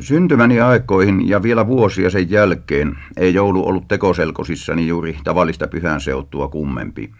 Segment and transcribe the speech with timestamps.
[0.00, 6.48] Syntymäni aikoihin ja vielä vuosia sen jälkeen ei joulu ollut tekoselkosissani juuri tavallista pyhän seuttua
[6.48, 7.12] kummempi.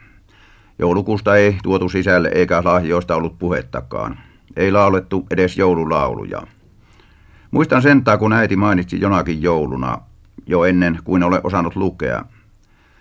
[0.78, 4.18] Joulukuusta ei tuotu sisälle eikä lahjoista ollut puhettakaan.
[4.56, 6.42] Ei laulettu edes joululauluja.
[7.50, 9.98] Muistan sentään, kun äiti mainitsi jonakin jouluna,
[10.46, 12.24] jo ennen kuin olen osannut lukea,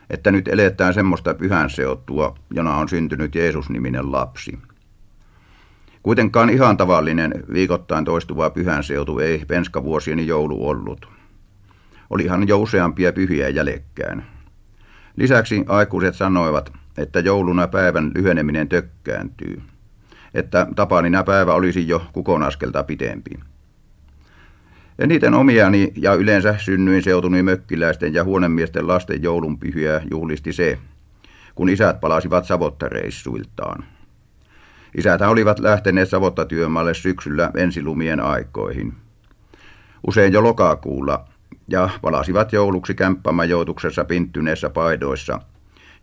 [0.09, 4.59] että nyt eletään semmoista pyhän seuttua, jona on syntynyt Jeesus-niminen lapsi.
[6.03, 11.07] Kuitenkaan ihan tavallinen viikoittain toistuva pyhän seutu ei penskavuosieni joulu ollut.
[12.09, 14.25] Olihan jo useampia pyhiä jäljekkään.
[15.15, 19.61] Lisäksi aikuiset sanoivat, että jouluna päivän lyheneminen tökkääntyy.
[20.33, 23.31] Että tapanina päivä olisi jo kukonaskelta pitempi.
[24.99, 30.79] Eniten omiani ja yleensä synnyin seutuni mökkiläisten ja huonemiesten lasten joulunpyhiä juhlisti se,
[31.55, 33.83] kun isät palasivat savottareissuiltaan.
[34.97, 38.93] Isätä olivat lähteneet savottatyömaalle syksyllä ensilumien aikoihin.
[40.07, 41.25] Usein jo lokakuulla,
[41.67, 45.39] ja palasivat jouluksi kämppämajoituksessa pinttyneessä paidoissa,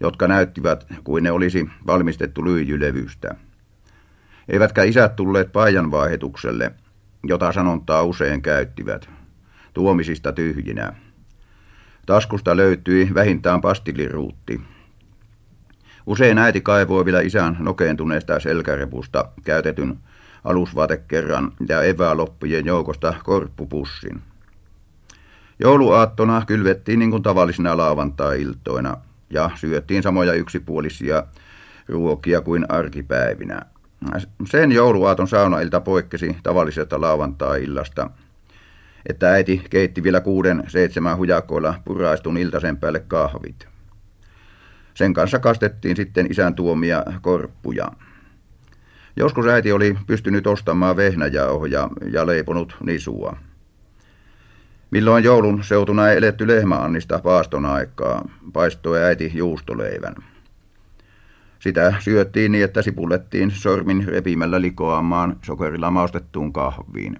[0.00, 3.34] jotka näyttivät kuin ne olisi valmistettu lyijylevystä.
[4.48, 6.72] Eivätkä isät tulleet paijan vaihitukselle,
[7.24, 9.08] jota sanontaa usein käyttivät,
[9.74, 10.92] tuomisista tyhjinä.
[12.06, 14.60] Taskusta löytyi vähintään pastiliruutti,
[16.08, 19.98] Usein äiti kaivoi vielä isän nokeentuneesta selkärepusta käytetyn
[20.44, 24.22] alusvaatekerran ja evääloppujen joukosta korppupussin.
[25.58, 28.96] Jouluaattona kylvettiin niin kuin tavallisina lauantai-iltoina
[29.30, 31.22] ja syöttiin samoja yksipuolisia
[31.88, 33.62] ruokia kuin arkipäivinä.
[34.46, 38.10] Sen jouluaaton saunailta poikkesi tavallisesta lauantai-illasta,
[39.06, 43.77] että äiti keitti vielä kuuden seitsemän hujakoilla puraistun iltasen päälle kahvit.
[44.98, 47.92] Sen kanssa kastettiin sitten isän tuomia korppuja.
[49.16, 53.36] Joskus äiti oli pystynyt ostamaan vehnäjauhoja ja leiponut nisua.
[54.90, 60.14] Milloin joulun seutuna ei eletty lehmäannista paaston aikaa, paistoi äiti juustoleivän.
[61.58, 67.16] Sitä syöttiin niin, että sipullettiin sormin repimällä likoamaan sokerilla maustettuun kahviin.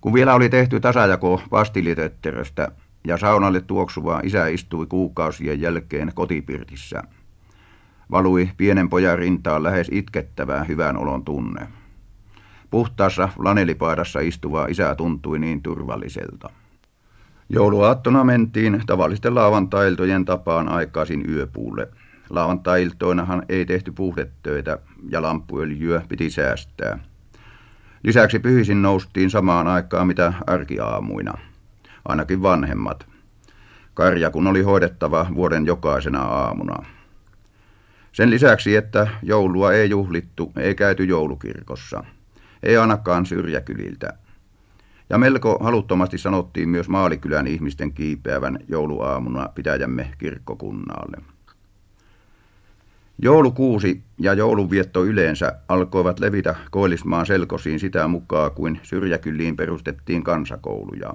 [0.00, 2.72] Kun vielä oli tehty tasajako pastilitötteröstä,
[3.06, 7.02] ja saunalle tuoksuva isä istui kuukausien jälkeen kotipirtissä.
[8.10, 11.68] Valui pienen pojan rintaan lähes itkettävää hyvän olon tunne.
[12.70, 16.50] Puhtaassa lanelipaidassa istuva isä tuntui niin turvalliselta.
[17.48, 21.88] Jouluaattona mentiin tavallisten lauantailtojen tapaan aikaisin yöpuulle.
[22.30, 24.78] Lauantailtoinahan ei tehty puhdetöitä
[25.08, 26.98] ja lampuöljyä piti säästää.
[28.02, 31.34] Lisäksi pyhisin noustiin samaan aikaan mitä arkiaamuina–
[32.08, 33.06] ainakin vanhemmat.
[33.94, 36.86] Karja kun oli hoidettava vuoden jokaisena aamuna.
[38.12, 42.04] Sen lisäksi, että joulua ei juhlittu, ei käyty joulukirkossa.
[42.62, 44.12] Ei ainakaan syrjäkyliltä.
[45.10, 51.16] Ja melko haluttomasti sanottiin myös Maalikylän ihmisten kiipeävän jouluaamuna pitäjämme kirkkokunnaalle.
[53.22, 61.14] Joulukuusi ja joulunvietto yleensä alkoivat levitä koillismaan selkosiin sitä mukaan, kuin syrjäkyliin perustettiin kansakouluja.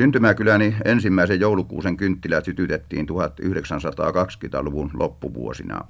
[0.00, 5.80] Syntymäkyläni ensimmäisen joulukuusen kynttilät sytytettiin 1920-luvun loppuvuosina,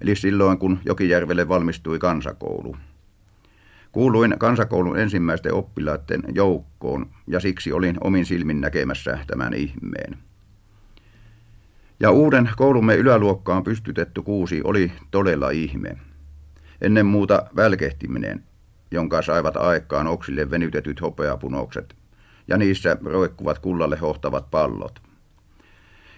[0.00, 2.76] eli silloin kun Jokijärvelle valmistui kansakoulu.
[3.92, 10.18] Kuuluin kansakoulun ensimmäisten oppilaiden joukkoon ja siksi olin omin silmin näkemässä tämän ihmeen.
[12.00, 15.96] Ja uuden koulumme yläluokkaan pystytetty kuusi oli todella ihme.
[16.80, 18.44] Ennen muuta välkehtiminen,
[18.90, 21.94] jonka saivat aikaan oksille venytetyt hopeapunokset–
[22.48, 25.00] ja niissä roikkuvat kullalle hohtavat pallot.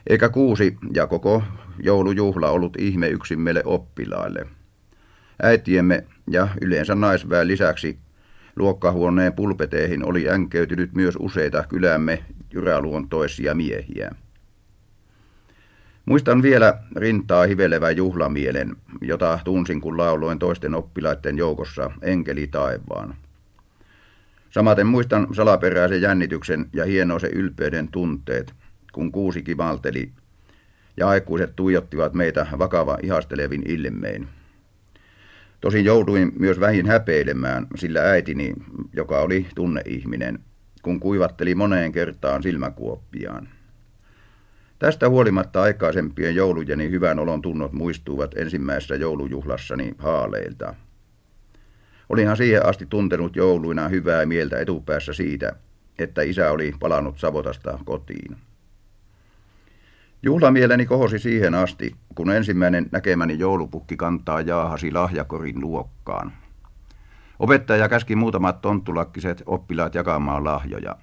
[0.06, 1.42] Eikä kuusi ja koko
[1.78, 4.46] joulujuhla ollut ihme yksin meille oppilaille.
[5.42, 7.98] Äitiemme ja yleensä naisväen lisäksi
[8.56, 14.10] luokkahuoneen pulpeteihin oli änkeytynyt myös useita kylämme jyräluontoisia miehiä.
[16.04, 23.14] Muistan vielä rintaa hivelevän juhlamielen, jota tunsin kun lauloin toisten oppilaiden joukossa enkeli taivaan.
[24.58, 28.54] Samaten muistan salaperäisen jännityksen ja hienoisen ylpeyden tunteet,
[28.92, 30.12] kun kuusi kimalteli
[30.96, 34.28] ja aikuiset tuijottivat meitä vakava ihastelevin ilmein.
[35.60, 38.54] Tosin jouduin myös vähin häpeilemään, sillä äitini,
[38.92, 40.38] joka oli tunneihminen,
[40.82, 43.48] kun kuivatteli moneen kertaan silmäkuoppiaan.
[44.78, 50.74] Tästä huolimatta aikaisempien joulujeni hyvän olon tunnot muistuvat ensimmäisessä joulujuhlassani haaleilta–
[52.08, 55.52] Olinhan siihen asti tuntenut jouluina hyvää mieltä etupäässä siitä,
[55.98, 58.36] että isä oli palannut Savotasta kotiin.
[60.22, 66.32] Juhlamieleni kohosi siihen asti, kun ensimmäinen näkemäni joulupukki kantaa jaahasi lahjakorin luokkaan.
[67.38, 70.96] Opettaja käski muutamat tonttulakkiset oppilaat jakamaan lahjoja.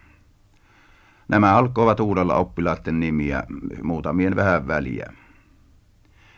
[1.28, 3.44] Nämä alkoivat uudella oppilaiden nimiä,
[3.84, 5.14] muutamien vähän väliä.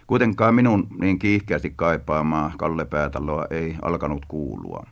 [0.07, 4.86] Kuitenkaan minun niin kiihkeästi kaipaamaa Kalle Päätaloa ei alkanut kuulua.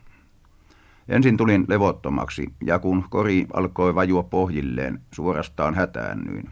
[1.08, 6.50] Ensin tulin levottomaksi, ja kun kori alkoi vajua pohjilleen, suorastaan hätäännyin.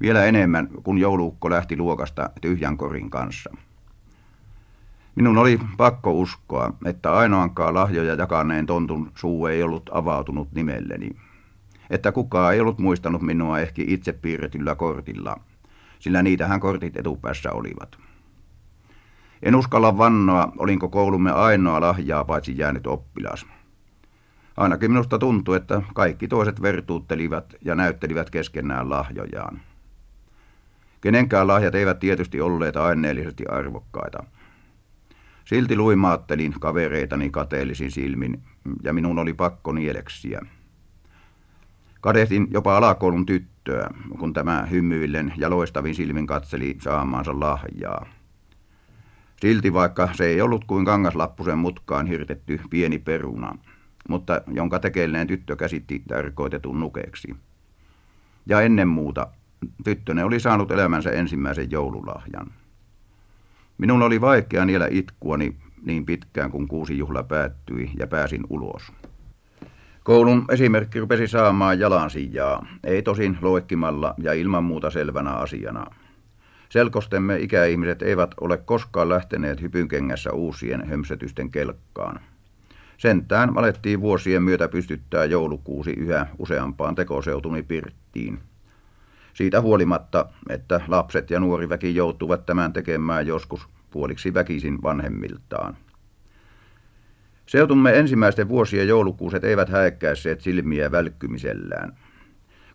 [0.00, 3.50] Vielä enemmän, kun jouluukko lähti luokasta tyhjän korin kanssa.
[5.14, 11.10] Minun oli pakko uskoa, että ainoankaan lahjoja jakaneen tontun suu ei ollut avautunut nimelleni.
[11.90, 15.36] Että kukaan ei ollut muistanut minua ehkä itse piirretyllä kortilla,
[15.98, 17.98] sillä niitähän kortit etupäässä olivat.
[19.42, 23.46] En uskalla vannoa, olinko koulumme ainoa lahjaa paitsi jäänyt oppilas.
[24.56, 29.60] Ainakin minusta tuntui, että kaikki toiset vertuuttelivat ja näyttelivät keskenään lahjojaan.
[31.00, 34.24] Kenenkään lahjat eivät tietysti olleet aineellisesti arvokkaita.
[35.44, 38.42] Silti luimaattelin kavereitani kateellisin silmin,
[38.82, 40.40] ja minun oli pakko nieleksiä.
[42.00, 48.06] Kadehdin jopa alakoulun tyttöä, kun tämä hymyillen ja loistavin silmin katseli saamaansa lahjaa.
[49.40, 53.58] Silti vaikka se ei ollut kuin kangaslappusen mutkaan hirtetty pieni peruna,
[54.08, 57.36] mutta jonka tekelleen tyttö käsitti tarkoitetun nukeeksi.
[58.46, 59.26] Ja ennen muuta,
[59.84, 62.52] tyttöne oli saanut elämänsä ensimmäisen joululahjan.
[63.78, 68.92] Minun oli vaikea niellä itkuani niin pitkään, kun kuusi juhla päättyi ja pääsin ulos.
[70.08, 75.86] Koulun esimerkki rupesi saamaan jalansijaa, ei tosin loikkimalla ja ilman muuta selvänä asiana.
[76.68, 82.20] Selkostemme ikäihmiset eivät ole koskaan lähteneet hypynkengässä uusien hömsetysten kelkkaan.
[82.96, 88.38] Sentään alettiin vuosien myötä pystyttää joulukuusi yhä useampaan tekoseutuni pirttiin.
[89.34, 95.76] Siitä huolimatta, että lapset ja nuori väki joutuvat tämän tekemään joskus puoliksi väkisin vanhemmiltaan.
[97.48, 101.96] Seutumme ensimmäisten vuosien joulukuuset eivät häekkäisseet silmiä välkkymisellään.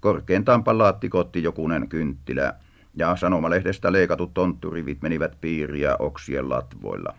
[0.02, 2.54] Korkeintaan palaattikotti jokunen kynttilä,
[2.96, 7.16] ja sanomalehdestä leikatut tontturivit menivät piiriä oksien latvoilla.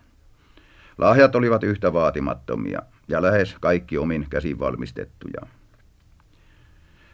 [0.99, 5.41] Lahjat olivat yhtä vaatimattomia, ja lähes kaikki omin käsin valmistettuja.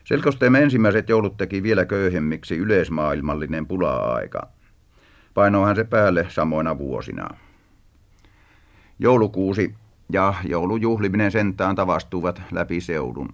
[0.04, 4.48] Selkosteemme ensimmäiset joulut teki vielä köyhemmiksi yleismaailmallinen pula-aika.
[5.34, 7.28] Painoihan se päälle samoina vuosina.
[8.98, 9.74] Joulukuusi
[10.12, 13.28] ja joulujuhliminen sentään tavastuvat läpi seudun.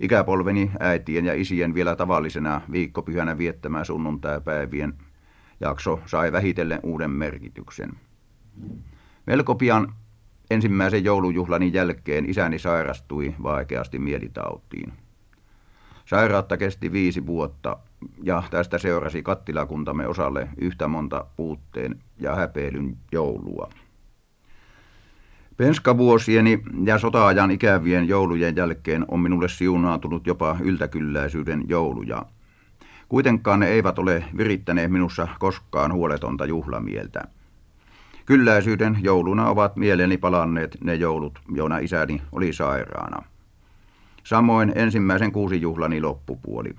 [0.00, 4.94] Ikäpolveni äitien ja isien vielä tavallisena viikkopyhänä viettämään sunnuntaipäivien
[5.60, 7.92] jakso sai vähitellen uuden merkityksen.
[9.26, 9.94] Melko pian
[10.50, 14.92] ensimmäisen joulujuhlani jälkeen isäni sairastui vaikeasti mielitautiin.
[16.04, 17.76] Sairautta kesti viisi vuotta
[18.22, 23.70] ja tästä seurasi kattilakuntamme osalle yhtä monta puutteen ja häpeilyn joulua.
[25.62, 32.26] Penskavuosieni ja sotaajan ikävien joulujen jälkeen on minulle siunaantunut jopa yltäkylläisyyden jouluja.
[33.08, 37.24] Kuitenkaan ne eivät ole virittäneet minussa koskaan huoletonta juhlamieltä.
[38.26, 43.22] Kylläisyyden jouluna ovat mieleeni palanneet ne joulut, joina isäni oli sairaana.
[44.24, 46.70] Samoin ensimmäisen kuusi juhlani loppupuoli.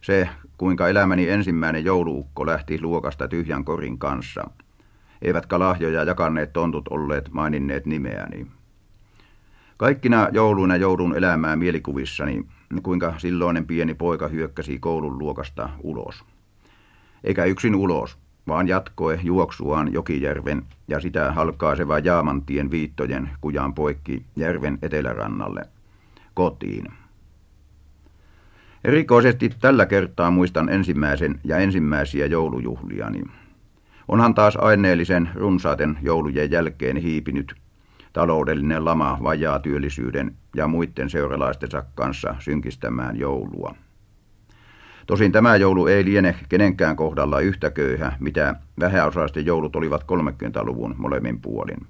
[0.00, 0.28] Se,
[0.58, 4.50] kuinka elämäni ensimmäinen jouluukko lähti luokasta tyhjän korin kanssa.
[5.22, 8.46] Eivätkä lahjoja jakaneet tontut olleet maininneet nimeäni.
[9.76, 12.46] Kaikkina jouluina joudun elämään mielikuvissani,
[12.82, 16.24] kuinka silloinen pieni poika hyökkäsi koulun luokasta ulos.
[17.24, 24.78] Eikä yksin ulos, vaan jatkoe juoksuaan Jokijärven ja sitä halkaaseva Jaamantien viittojen kujan poikki järven
[24.82, 25.62] etelärannalle–
[26.38, 26.86] kotiin.
[28.84, 33.22] Erikoisesti tällä kertaa muistan ensimmäisen ja ensimmäisiä joulujuhliani.
[34.08, 37.54] Onhan taas aineellisen runsaaten joulujen jälkeen hiipinyt
[38.12, 43.74] taloudellinen lama vajaa työllisyyden ja muiden seuralaistensa kanssa synkistämään joulua.
[45.06, 51.40] Tosin tämä joulu ei liene kenenkään kohdalla yhtä köyhä, mitä vähäosaisten joulut olivat 30-luvun molemmin
[51.40, 51.86] puolin.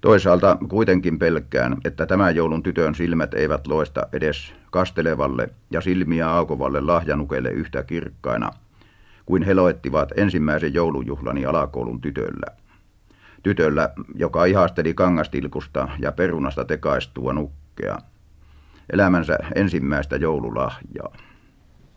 [0.00, 6.80] Toisaalta kuitenkin pelkään, että tämän joulun tytön silmät eivät loista edes kastelevalle ja silmiä aukovalle
[6.80, 8.50] lahjanukelle yhtä kirkkaina,
[9.26, 12.46] kuin he loettivat ensimmäisen joulujuhlani alakoulun tytöllä.
[13.42, 17.98] Tytöllä, joka ihasteli kangastilkusta ja perunasta tekaistua nukkea.
[18.92, 21.16] Elämänsä ensimmäistä joululahjaa.